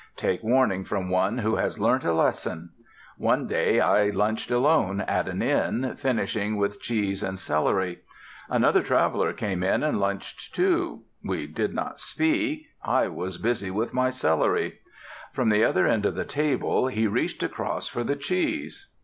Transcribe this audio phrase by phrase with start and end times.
[0.15, 2.71] Take warning from one who has learnt a lesson.
[3.19, 7.99] One day I lunched alone at an inn, finishing with cheese and celery.
[8.49, 11.03] Another traveler came in and lunched too.
[11.23, 14.79] We did not speak I was busy with my celery.
[15.33, 18.87] From the other end of the table he reached across for the cheese.